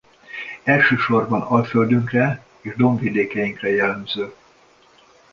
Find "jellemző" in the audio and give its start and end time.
3.69-4.33